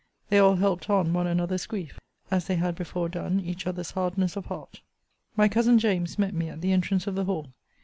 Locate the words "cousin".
5.47-5.77